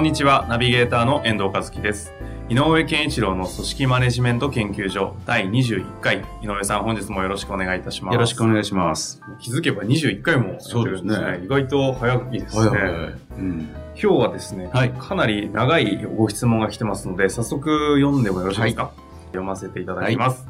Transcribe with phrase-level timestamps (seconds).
[0.00, 2.14] こんにちは、ナビゲーターの遠藤和樹です。
[2.48, 6.24] 井上健一郎の組織マネジメント研究所第21回。
[6.42, 8.14] 井上さん、本日もよろしくお願いいたします。
[8.14, 9.20] よろしくお願いします。
[9.40, 11.36] 気づけば21回もやってるんですね。
[11.40, 12.80] す意外と早いですね。
[13.36, 13.68] うん。
[13.94, 18.92] 今日はですね、はいかなり長いご質問が来てますので、早速読んでもよろしいですか、
[19.32, 20.48] 読ませていただきます、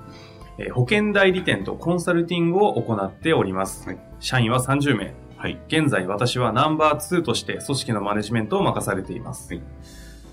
[0.59, 3.89] えー保険代理店とコンサルティングを行っております。
[3.89, 5.13] はい社員は30名。
[5.41, 5.59] はい。
[5.69, 9.55] 現在私はナンバー2として組織のマネジメントを任されています。
[9.55, 9.63] はい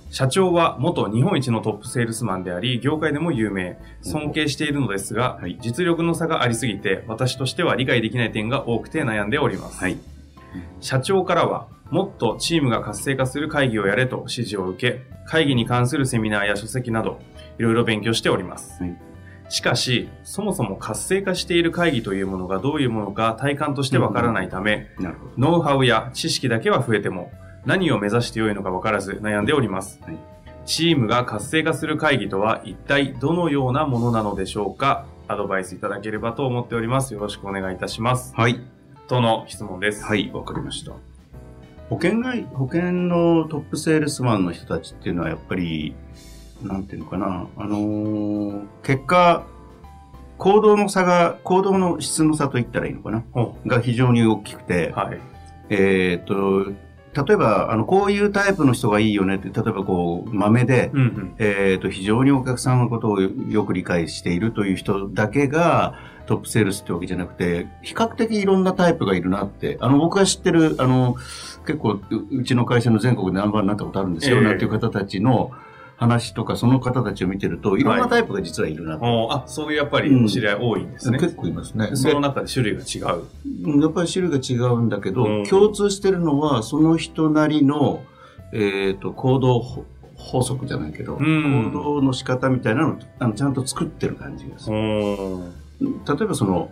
[0.10, 9.82] 社長は元日本一のトップセールスマンであり、業界でも有名、尊敬しているのですが、はい実力の差がありすぎて、私としては理解できない点が多くて悩んでおります。
[9.82, 9.98] はい。
[10.80, 17.20] 社長からは、もっとチームが活性化する会議をやれと指示を受け、会議に関するセミナーや書籍など、
[17.60, 18.82] いろいろ勉強しております。
[18.82, 18.98] はい
[19.50, 25.32] しかし、そもそも活性化している会議というものがどういうものか体感としてわからないため、なるほど。
[25.38, 27.32] ノウハウや知識だけは増えても、
[27.66, 30.00] 何を目指してよいのか分からず悩んでおります。
[30.04, 30.18] はい
[30.66, 35.06] チームが活性化する会議とは一体どのようなものなのでしょうか？
[35.30, 37.14] アドバイスいただければと思っております。
[37.14, 38.34] よろしくお願いいたします。
[38.36, 38.60] はい。
[39.08, 40.04] との質問です。
[40.04, 40.92] はい、わかりました。
[41.90, 45.96] 保険外、保険のトップセールスマンの人たちっていうのはやっぱり、
[46.62, 49.46] なんていうのかな、あのー結果、
[50.38, 53.24] 行動の差が、行動の質の差と言ったらいいのかな。
[53.32, 54.90] ほが非常に大きくて。
[54.90, 55.20] う、はい。
[55.70, 56.72] えーっと、
[57.26, 61.36] 例えば、あの、こういうタイプの人がいいよねって、例えばこう、豆で、うんうん。
[61.40, 65.96] えー、と非常にお客さんのことをよく理解しているという人だけが
[66.28, 69.78] トップセールスってわけじゃなくて比較的いろんなタイプがいるなって。
[69.80, 71.16] あの僕が知ってるあの
[71.66, 72.02] 結構う
[72.32, 74.44] うちの会社の全国でナンバーになったことあるんですよ、ええ。
[74.44, 75.52] なんていう方たちの
[75.98, 81.18] 話とかその方たちを見てるといろんなタイプが実はいるなと、おあ、そういうやっぱりお知り合い多いんですね。
[81.18, 81.90] 結構いますね。
[81.96, 83.24] その中で種類が違う。
[83.46, 88.04] でやっぱり種類が違うんだけど、うん共通してるのはその人なりの、
[88.54, 89.86] えー、と行動法
[90.16, 94.78] 法則じゃないけど、うん行動の仕方みたいなのをあのちゃんと作ってる感じがする。
[94.78, 95.90] お例
[96.22, 96.70] えばその、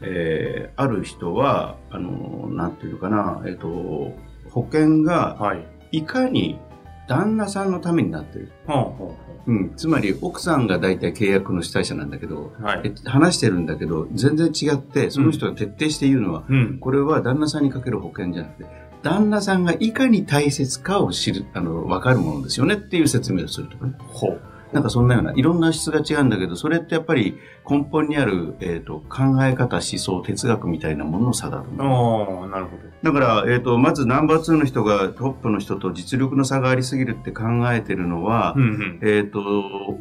[0.00, 4.12] えーある人は、あの、なんていうのかな、えっ、と、
[4.50, 5.66] 保険がはい。
[5.92, 6.58] いかに
[7.06, 8.52] 旦那さんのためになってる。
[8.66, 9.14] ほ
[9.46, 9.72] うん。
[9.76, 12.80] つまり、奥さんが大体契約の主体者なんだけど、うはい。
[12.84, 16.78] え話してるんだけど、全然違って、その人が徹底して言うのは、うん。
[16.78, 18.70] これは旦那さんにかける保険じゃなくて、
[19.02, 23.94] 旦那さんがいかに大切かを知る、あの、わかるものですよねっていう説明をするとかね。
[23.98, 24.40] ほう。
[24.74, 32.50] なんかそんなような、いろんな質が違うんだけど、それってやっぱり根本にある、えっ、と、考え方、思想、哲学みたいなものの差だと思う。
[32.50, 32.70] なるほ
[33.04, 38.62] だから、えっ、と、まずナンバー2の人がトップの人と実力の差がありすぎるって考えてるのは、ど。
[38.62, 38.98] うんうん。
[39.02, 39.40] えっ、と、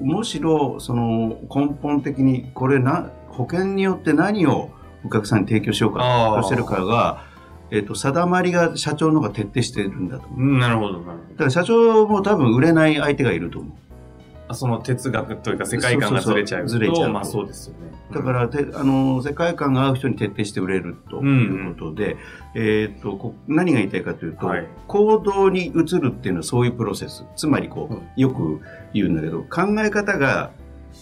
[0.02, 4.72] むしろ、その、根本的に、これな、保険によって何を
[5.06, 7.32] お客さんに提供しようかとしてるかが、
[7.70, 10.42] えっ、と、定まりが社長の方が徹底してるんだと思う。
[10.42, 13.72] うんなるほど、なるほだから社長も多分売れない相手がいると思う。
[14.53, 17.94] その哲学というか世界観がずれちゃうずれちゃうとまあそうですよね。
[18.14, 22.18] だから、てあの、世界観が合う人に徹底して売れるということで、
[22.56, 27.25] えっ、とこ、何が言いたいかというと、はい行動に移るっていうのはそういうプロセス。
[27.36, 28.62] つまり、こう、うんよく
[28.94, 30.52] 言うんだけど、考え方が、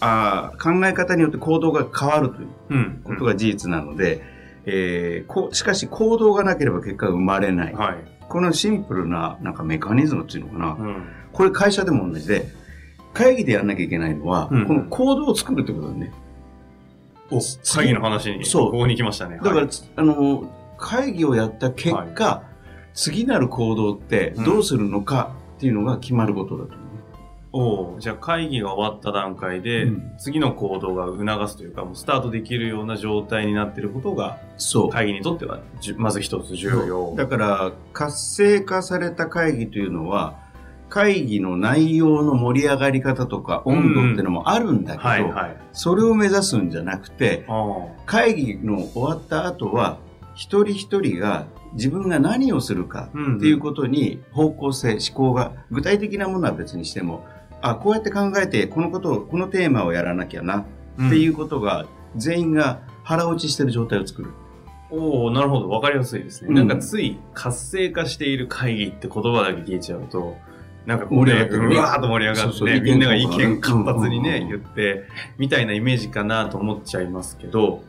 [0.00, 3.00] あー考え方によって行動が変わるといううん。
[3.04, 4.22] ことが事実なので、
[4.64, 7.74] えーこうしかし行動がなければ結果が生まれない。
[7.74, 7.96] はい。
[8.28, 10.72] このシンプルななんかメカニズムっていうのかな。
[10.72, 11.02] うん。
[11.32, 12.46] これ会社でも同じで、
[13.12, 16.12] 会議でやんなきゃいけないのは、うんこの行動を作るってことだね。
[17.30, 17.40] お、
[17.74, 19.36] 会議の話に、そうここに来ましたね。
[19.36, 22.42] だから、はいあの、会議をやった結果、
[22.94, 26.82] 次なる行動ってどうするのかっていうのが決まることだと思
[27.54, 34.60] おーじゃあ会議が終わった段階で、うん次の行動が促すというか、もうスタートできるような状態になっていることが、う。
[34.60, 34.90] そう。
[34.90, 35.60] 会議にとっては
[35.96, 37.14] まず一つ重要。
[37.16, 40.38] だから、活性化された会議というのは、
[40.92, 45.34] 会議の内容の盛り上がり方とか温度っていうのもあるんだけど。
[45.72, 47.46] それを目指すんじゃなくて、
[48.04, 49.96] 会議の終わった後は、
[50.34, 57.24] 一人一人が自分が何をするかうんっていうことに方向性、思考が、具体的なものは別にしても、
[57.62, 60.64] あ、こうやって考えて、このことを、このテーマをやらなきゃなっ
[61.08, 61.86] ていうことが、
[62.16, 64.32] 全員が腹落ちしてる状態を作る。
[64.90, 65.70] おおなるほど。
[65.70, 66.48] わかりやすいですね。
[66.50, 70.36] うんなんかつい活性化している会議って言葉だけ聞いちゃうと、
[70.86, 75.04] なんかこうね、うわーっと盛り上がってね、みんなが意意見見活発にね、うん言って、
[75.38, 77.82] みたいなイメージかなと思っちゃいますけど、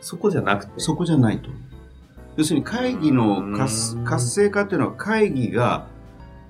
[0.00, 0.72] そこじゃなくて。
[0.78, 1.50] そこじゃないと。
[2.36, 5.88] 要するに会議の活性化っていうのは会議が、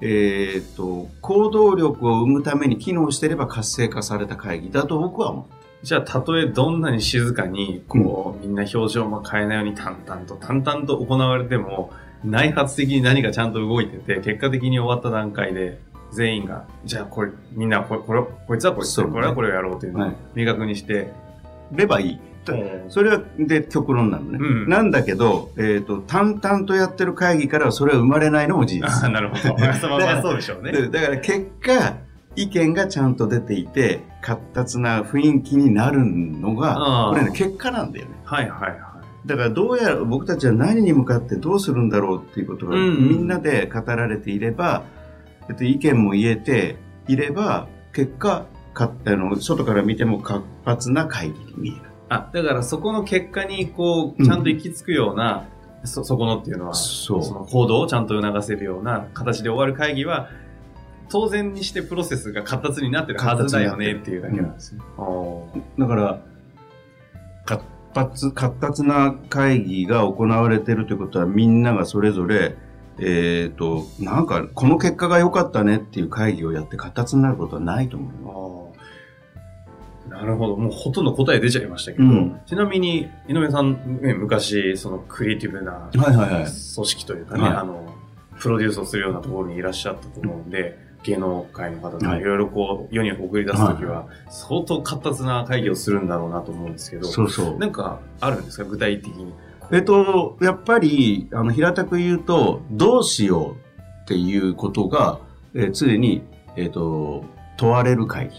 [0.00, 5.54] えっ、と、行動力を生むために機能してれば活性化された会議だと僕は思う。
[5.82, 11.90] じゃあ、たとえどんなに静かに、こう、みんな表情も変えないように淡々と、淡々と行われても、
[12.24, 15.80] 内発的に何かちゃんと動いてて、結果的に終わった段階で、
[16.12, 21.12] 全員が、じゃあこれ、みんなこれ、これ、こいつはこいつ、ねこれはこれをやろうというのをはい明確にして、
[21.72, 22.20] ればいい。
[22.88, 24.38] それは、で、極論なのね。
[24.40, 28.86] うんなんだけど、えっ、と、淡々とやってる会議からはそれは生まれないのも事実。
[28.86, 29.42] ああ、なるほど。
[29.74, 30.72] そのままそうでしょうね。
[30.72, 31.96] でだから結果、
[32.36, 38.12] 意見がちゃんと出ていて、活発な雰囲気になるのが、これね、結果なんだよね。
[38.24, 38.80] はいはいはい。
[39.26, 44.84] だからどうやら僕たちは何に向かってどうするんだろうっていうことがうんみんなで語られていれば、
[45.48, 46.76] えっと、意見も言えて
[47.08, 51.90] いれば、結果、かあの外から見ても活発な会議に見える。
[52.08, 55.48] あ、だからそこの結果に、こう、うんちゃんと行き着くような、
[55.84, 57.18] そ、そこのっていうのは、そう。
[57.20, 60.28] の行動をちゃんと促せるような形で終わる会議は、
[61.08, 64.80] 当然にしてプロセスが活発になってるはずだよねっていうだけなんですね。
[64.96, 66.29] おーだから、活
[67.94, 72.56] 発、活発な会議が行われているということは、みんながそれぞれ、
[72.98, 78.34] えっ、と、なんか、この結果が良かったねっていう会議をやって活発になることはないと思うよ。
[78.34, 78.60] あー
[80.10, 80.56] なるほど。
[80.56, 86.04] もうほとんど答え出ちゃいましたけど、うんちなみに、井上さん、ね、昔、そのクリエイティブな組。
[86.84, 87.94] 織というかね、はいあの、
[88.38, 97.58] プロデュースをするようなところにいらっしゃったと思うんで、芸能界の方とかはいいろいろこう、世に送り出すときは、相当活発な会議をするんだろうなと思うんですけど、そうそう。
[97.58, 98.64] なんかあるんですか？
[98.64, 99.32] 具体的に。
[99.72, 105.20] えっと、やっぱり、あの、平たく言うと、どうしようっていうことが、
[105.54, 106.22] えー常に、
[106.56, 107.24] えっと、
[107.56, 108.34] 問われる会議。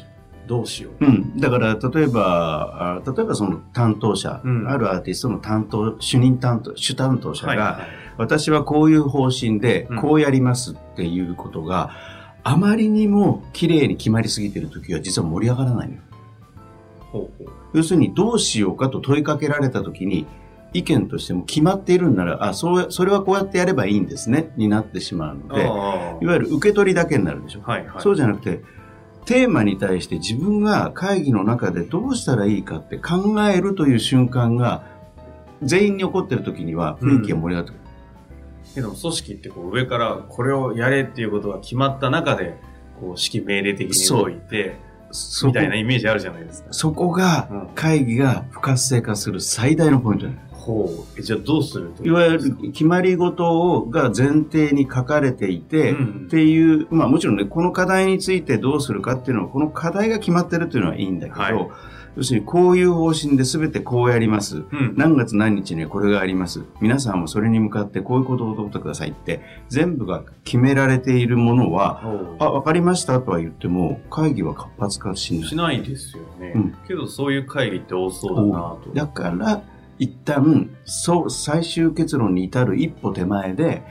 [0.47, 1.05] どうしよう。
[1.05, 1.37] うん。
[1.39, 7.87] だから、例えば、あ例えばその担当者、うんあるアーティストの担当、主任担当、主担当者が、はいは
[8.17, 11.91] 私はこういう方針でうん、こうやりますっていうことが、
[12.43, 16.01] あまりにも綺麗に決まりすぎてるときは実は盛り上がらないのよ。
[17.73, 20.25] 要するにどうしようかと問いかけられたときに、
[20.73, 27.61] 意見としても決まっているんなら、あ、そう、それはこうやってやればいいんですね、になってしまうので、あいわゆる受け取りだけになるでしょ。
[27.65, 28.01] あはいはい。
[28.01, 28.61] そうじゃなくて、
[29.25, 34.83] テーマに対して自分が会議の中でどうしたらいいかって考えるという瞬間が、
[35.61, 37.80] 全員に起こってる時には雰囲気が盛り上がってくる。
[38.73, 42.57] けど、組織ってこう上からこれをやれっていうことが決まった中で、
[42.99, 44.77] こう指揮命令的に動いて、
[45.43, 46.69] みたいなイメージあるじゃないですか。
[46.71, 47.67] そこがうん。
[47.75, 51.19] 会議が不活性化する最大のポイントなのほう。
[51.19, 56.23] えじゃあどうするといわゆる決まり事が前提に書かれていて、うん。
[56.27, 61.69] っていう、まあもちろんね、この課題についてどうするかっていうのは、この課題が決まってるっていうのはいいんだけど、はい
[62.17, 64.57] 要するにこういう方針で全てこうやります。
[64.57, 64.93] うん。
[64.97, 66.63] 何月何日にはこれがあります。
[66.81, 72.01] 皆さんもそれに向かってこういうことを取ってくださいって、全部が決められているものは、
[72.39, 75.55] あ、わかりましたとは言っても、会議は活発化しないし。
[75.55, 76.53] ないですよね。
[76.55, 78.91] うんけどそういう会議って多そうだなと。
[78.93, 79.63] だから、
[79.97, 83.83] 一旦、そう、最終結論に至る一歩手前で、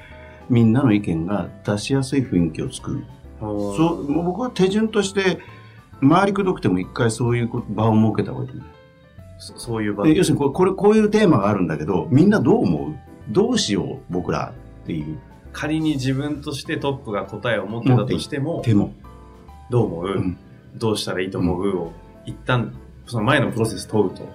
[0.51, 3.05] みんなの意見が出しやすい雰囲気を作る。
[3.39, 5.39] ほそう僕は手順として、
[6.01, 8.51] 回りくどくても一回そういう場を設けた方がいい。
[8.51, 8.69] と思う。
[9.39, 10.05] そそういう場。
[10.05, 12.95] で要するにこれ、これ、こういうテーマがあるんだけど、みんなどう思う？
[13.29, 14.53] どうしよう僕ら
[14.83, 15.19] っていう。
[15.53, 18.93] 仮に自分としてトップが答えを持ってたとしても、でも、
[19.71, 20.39] どう思う、うん。
[20.77, 21.93] どうしたらいいと思う、を、
[22.25, 22.73] 一旦、
[23.07, 24.29] その前のプロセス問うと。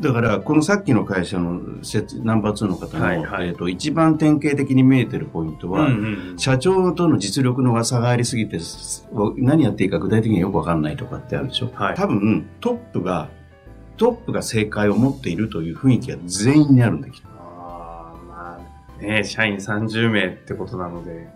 [0.00, 8.58] だから、このさっきの会社の説ナンバー2の方の、はいはいえっ、と、一番典型的に見えてるポイントは、ううんうん社長との実力の差がありすぎて、
[9.36, 11.70] 何やっていいか具体的にはよくわかんないとかってあるでしょ？
[11.74, 13.28] はい多分、トップが、
[13.96, 17.28] トップが正解を持っているという雰囲気が全員にあるんだけど。
[17.28, 18.60] ああ、ま
[19.00, 21.28] あ、ね社員30名ってことなので、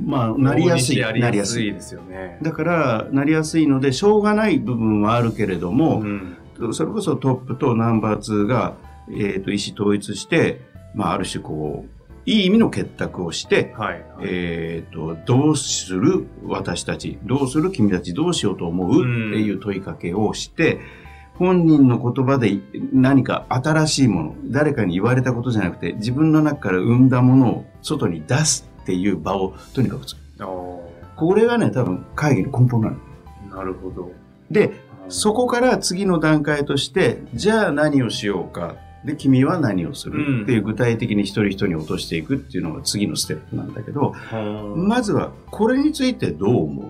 [0.00, 1.00] まあ、なりやすい。
[1.00, 1.72] なりやすい。
[1.72, 2.38] ですよね。
[2.42, 6.36] だから、なりやすいので、しょうがない部分はあるけれども、ん、
[6.72, 8.76] それこそトップとナンバー2が、
[9.10, 10.60] えっ、と、意思統一して、
[10.94, 13.94] まあ、ある種こう、いい意味の結託をして、はい。
[13.94, 20.80] はいえっ、と、どうする私たち、どうする君たちどうしようと思う、うんっていう問いかけをして、
[21.34, 22.58] 本人の言葉で
[22.92, 30.44] 何か新しいもの、誰かに言われたことじゃなくて、自分の中から生んだものを外に出すっていう場をとにかく作る。
[30.44, 30.46] あ
[31.16, 32.96] これがね、多分会議の根本なの。
[32.96, 34.12] ーなるほど。
[34.50, 34.72] で、
[35.12, 38.76] そこから次の段階として、じゃあ何をしようか。
[39.04, 40.40] で、君は何をすうん。
[40.40, 44.14] るっていう具体的に一人一人に落としていくっていうのが次のステップなんだけど、
[44.76, 46.84] まずはこれについてどう思う？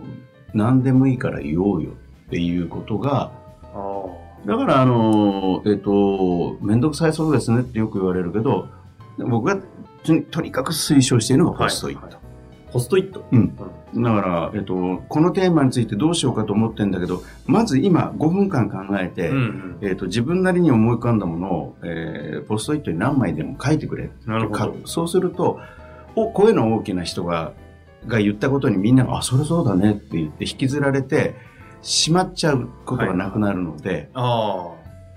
[0.54, 1.92] 何でもいいから言おうよ
[2.26, 3.32] っていうことが、
[3.74, 4.04] あ。
[4.46, 8.68] だからあの、えっ、と、めんどくさいそうですねってよく言われるけど、
[9.18, 9.56] 僕が
[10.04, 12.21] とにとにかく推奨しているのがポストイット。
[12.72, 13.24] はいはいポストイット。
[13.30, 13.56] うん
[13.94, 24.10] だから、えっと、このテーマについてどうしようかと思ってんだけど、まず今5分間考えて、うんうんえっと、自分なりに思い浮かんだものを、えーポストイットに何枚でも書いてくれ。
[24.26, 24.76] なるほど。
[24.86, 25.60] そうすると、
[26.16, 27.52] お、声の大きな人が、
[28.06, 31.34] が言ったことにみんなが、あ、それそうだねって言って引きずられて、
[31.82, 34.70] しまっちゃうことがなくなるので、あ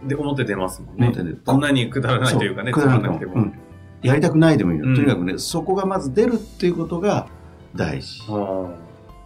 [0.03, 0.07] あ。
[0.07, 1.07] で、表出ますもんね。
[1.07, 3.33] 表でこんなにくだらないというかね、そうつまんなくても。
[3.35, 3.53] うん
[4.01, 4.89] やりたくないでもいいの。
[4.89, 7.27] うんとにかくね、そこがまず出るっていうことが
[7.75, 8.21] 大事。
[8.29, 8.75] あ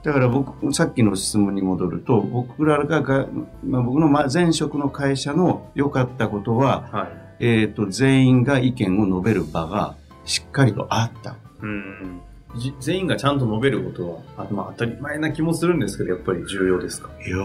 [0.03, 3.27] だから僕、さっきの質問に戻ると、僕らがが、
[3.65, 7.09] まあ、僕のま前職の会社の良かったことは、あはい。
[7.41, 11.35] えっ、と、全員が意見を述べる場がしっかりとあった。
[11.61, 12.21] うん。
[12.57, 17.09] じ全員がちゃんと述べることは、あまあ当たり前な気もするんですけど、やっぱり重要ですか？
[17.25, 17.37] いや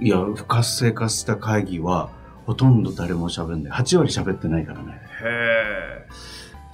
[0.00, 2.10] いや、不活性化した会議は、
[2.46, 3.72] ほとんど誰も喋んない。
[3.72, 5.00] 8割喋ってないからね。
[5.22, 6.06] へえ。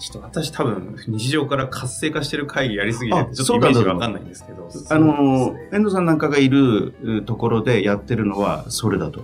[0.05, 4.69] ちょっと私多分、日常から活性化してる会議やりすぎてちょっとイメージわかんないんですけど。
[4.91, 9.23] あのそうー、遠藤さんなんかがいるうところでやってるのは、それだと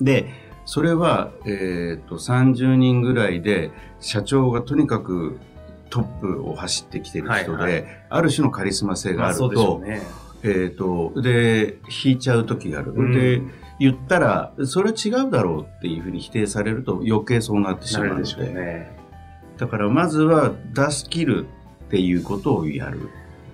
[0.00, 0.32] で
[0.64, 3.70] それは、えっ、と、30人ぐらいで、
[4.00, 5.38] 社長がとにかく
[5.90, 10.00] トップを走ってきてる人で、はいはいある種のカリスマ性があると、うね。
[10.42, 12.92] えっ、と、で、引いちゃう時がある。
[12.92, 13.42] うんで、
[13.78, 19.03] 言ったら、それは違うだろうっていうふうに否定されると余計そうなってしまうので、なるでしょうね。
[19.58, 21.46] だからまずは出し切る
[21.86, 23.08] っていうことをやる。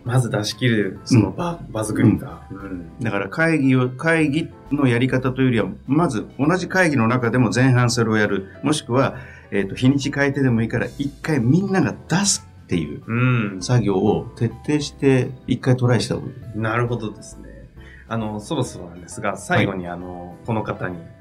[0.04, 2.42] まず出し切る、その場、場作りが。
[2.50, 8.48] うんだから会議を、会議のやり方というよりは、まず同じ会議の中でも前半それをやる。
[8.62, 9.16] もしくは、
[9.50, 13.62] えっ、と、日にち変えてでもいいから、一回みんなが出すっていううん。
[13.62, 16.58] 作業を徹底して、一回トライした方がいい。
[16.58, 17.48] なるほどですね。
[18.08, 21.19] あの、そろそろなんですが、最後にあの、この方に、まあ、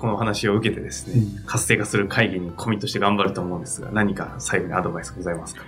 [0.00, 5.62] このお話を受けてですね、活性化する会議にコミットして頑張ると思うんですが、何か最後にアドバイスございますか？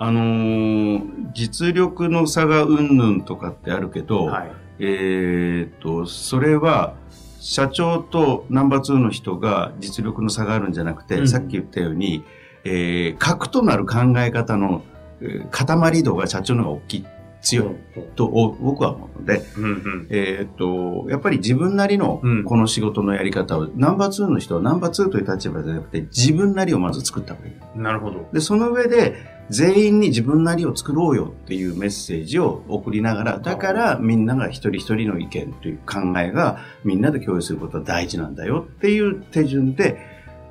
[0.00, 4.50] あのー実力の差がうんぬんとかってあるけど、はい。
[4.80, 6.94] えっ、と、それは、
[7.40, 11.28] 社長とナンバー2の人が実力の差があるんじゃなくて、うん。
[11.28, 12.24] さっき言ったように、
[12.64, 14.82] えー核となる考え方の、
[15.20, 17.06] えー塊度が社長の方が大きい、
[17.46, 17.74] 強い
[18.16, 20.06] とお僕は思うので、うんうん。
[20.10, 27.78] えっ、と、やっぱり自分なりのうんこの仕事のやり方を、ナンバー2の人はナンバー2という立場じゃなくて、自分なりをまず作った方がいい。
[27.80, 28.28] なるほど。
[28.32, 39.98] で、その上で、全員に自分なりを作ろうよっていうメッセージを送りながら、だからみんなが一人一人の意見という考えがみんなで共有することは大事なんだよっていう手順で、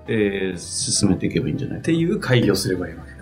[0.07, 3.14] えー進めていけばいいんじゃないかっていう会議をすればいいわけか。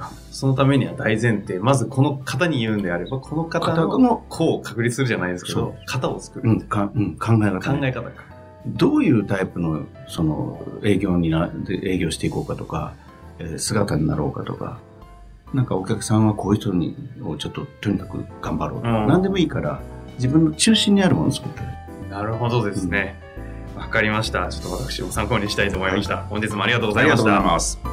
[0.43, 6.49] そのためには大前提、まずこの方に言うんであれば、この方方ののこう確立するじゃないですけど型を作る。
[6.49, 8.25] うん、かうん、考え方ね、考え方か。
[8.65, 12.93] どういうタイプの、その、営業にな、で営業していこうかとか、
[13.39, 14.79] えー姿になろうかとか、
[15.53, 19.79] なんかお客さんはこういう人に、をちょっととにかく頑張ろうとか、うん何でもいいから、
[20.15, 21.61] 自分の中心にあるものを作って
[22.09, 23.15] なるほどですね。
[23.77, 24.49] わ、かりました。
[24.49, 26.17] ちょっと私も参考にしたいと思いました。
[26.23, 27.92] 本日もありがとうございました。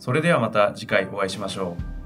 [0.00, 1.99] それではまた次回お会いしましょう。